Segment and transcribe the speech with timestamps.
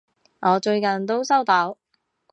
[0.39, 1.77] 我最近都收到！